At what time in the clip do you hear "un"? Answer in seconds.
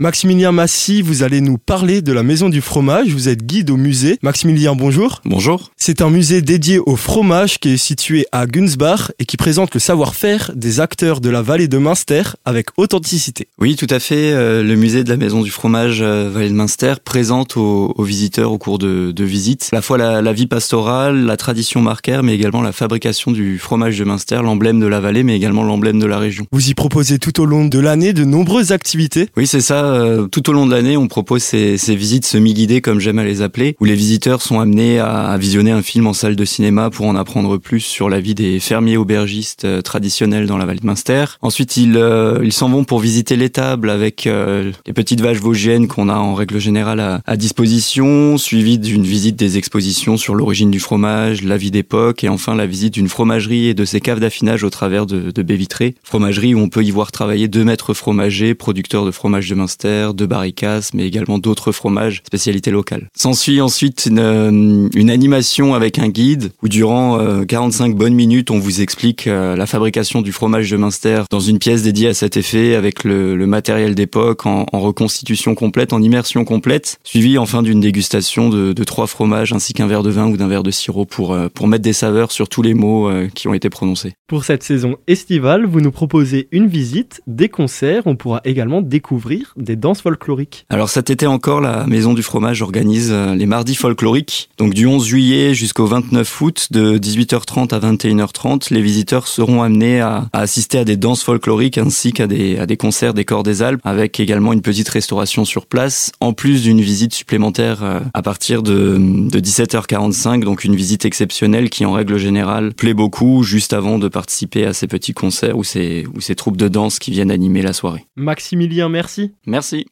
6.00-6.08, 35.70-35.82, 65.98-66.08